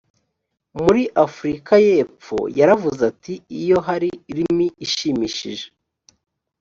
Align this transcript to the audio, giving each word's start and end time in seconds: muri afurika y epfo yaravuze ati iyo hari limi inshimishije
muri 0.83 1.03
afurika 1.25 1.73
y 1.85 1.87
epfo 2.03 2.37
yaravuze 2.59 3.01
ati 3.11 3.33
iyo 3.59 3.77
hari 3.87 4.09
limi 4.37 4.67
inshimishije 4.85 5.65